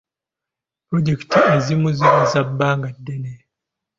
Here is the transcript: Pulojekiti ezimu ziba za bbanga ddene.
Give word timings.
Pulojekiti 0.87 1.39
ezimu 1.53 1.89
ziba 1.97 2.21
za 2.31 2.41
bbanga 2.49 2.89
ddene. 2.97 3.33